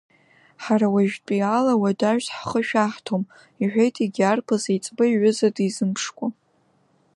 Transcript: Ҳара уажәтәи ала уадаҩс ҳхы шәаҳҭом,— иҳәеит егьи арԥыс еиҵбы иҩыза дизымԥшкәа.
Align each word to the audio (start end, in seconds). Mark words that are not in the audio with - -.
Ҳара 0.63 0.87
уажәтәи 0.93 1.41
ала 1.57 1.73
уадаҩс 1.81 2.27
ҳхы 2.37 2.61
шәаҳҭом,— 2.67 3.23
иҳәеит 3.61 3.95
егьи 4.03 4.23
арԥыс 4.29 4.63
еиҵбы 4.71 5.03
иҩыза 5.07 5.49
дизымԥшкәа. 5.55 6.27